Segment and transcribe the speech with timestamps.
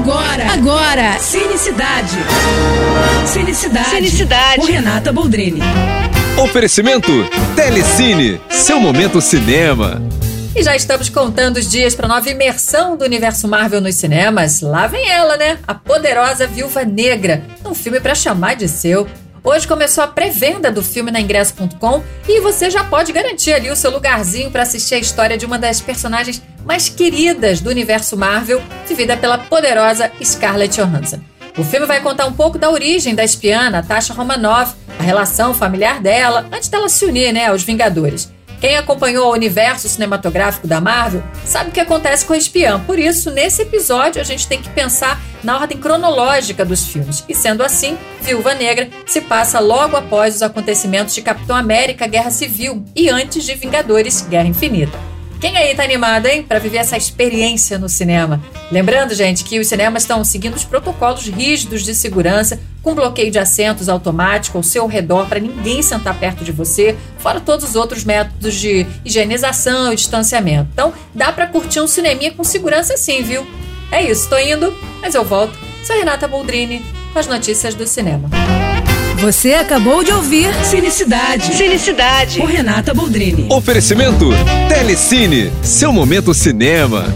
[0.00, 2.16] Agora, agora, Cinecidade.
[3.26, 3.90] Cinecidade.
[3.90, 4.56] Cinecidade.
[4.56, 5.60] Com Renata Boldrini.
[6.42, 7.12] Oferecimento
[7.54, 10.00] Telecine, seu momento cinema.
[10.56, 14.62] E já estamos contando os dias para nova imersão do universo Marvel nos cinemas.
[14.62, 15.58] Lá vem ela, né?
[15.68, 19.06] A poderosa Viúva Negra, um filme para chamar de seu.
[19.44, 23.76] Hoje começou a pré-venda do filme na ingresso.com e você já pode garantir ali o
[23.76, 28.62] seu lugarzinho para assistir a história de uma das personagens mais queridas do universo Marvel,
[28.86, 31.20] vivida pela poderosa Scarlett Johansson.
[31.58, 36.00] O filme vai contar um pouco da origem da espiã Natasha Romanoff, a relação familiar
[36.00, 38.30] dela, antes dela se unir né, aos Vingadores.
[38.60, 42.78] Quem acompanhou o universo cinematográfico da Marvel sabe o que acontece com a espiã.
[42.80, 47.24] Por isso, nesse episódio, a gente tem que pensar na ordem cronológica dos filmes.
[47.26, 52.30] E sendo assim, Viúva Negra se passa logo após os acontecimentos de Capitão América Guerra
[52.30, 55.09] Civil e antes de Vingadores Guerra Infinita.
[55.40, 58.42] Quem aí tá animado, hein, para viver essa experiência no cinema?
[58.70, 63.38] Lembrando, gente, que os cinemas estão seguindo os protocolos rígidos de segurança, com bloqueio de
[63.38, 68.04] assentos automático ao seu redor para ninguém sentar perto de você, fora todos os outros
[68.04, 70.68] métodos de higienização e distanciamento.
[70.74, 73.46] Então, dá para curtir um cineminha com segurança sim, viu?
[73.90, 75.58] É isso, tô indo, mas eu volto.
[75.82, 78.28] Sou Renata Boldrini com as notícias do cinema.
[79.18, 81.54] Você acabou de ouvir Cinecidade.
[81.54, 82.38] Cinecidade.
[82.38, 83.46] Com Renata Boldrini.
[83.50, 84.30] Oferecimento
[84.68, 87.06] Telecine, seu momento cinema.